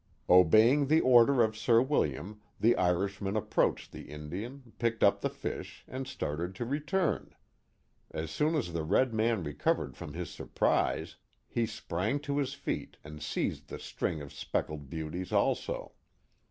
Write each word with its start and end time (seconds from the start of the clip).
Obeying 0.31 0.87
the 0.87 0.99
order 0.99 1.43
of 1.43 1.55
Sir 1.55 1.79
William 1.79 2.41
the 2.59 2.75
Irishman 2.75 3.37
approached 3.37 3.91
the 3.91 4.09
Indian, 4.09 4.73
picked 4.79 5.03
up 5.03 5.21
the 5.21 5.29
fish, 5.29 5.85
and 5.87 6.07
started 6.07 6.55
to 6.55 6.65
return. 6.65 7.35
As 8.09 8.31
soon 8.31 8.55
as 8.55 8.73
the 8.73 8.81
red 8.83 9.13
man 9.13 9.43
recovered 9.43 9.95
from 9.95 10.13
his 10.13 10.31
surprise 10.31 11.17
he 11.47 11.67
sprang 11.67 12.19
to 12.21 12.39
his 12.39 12.55
feet 12.55 12.97
and 13.03 13.21
seized 13.21 13.67
the 13.67 13.77
string 13.77 14.23
of 14.23 14.33
speckled 14.33 14.89
beauties 14.89 15.31
also. 15.31 15.91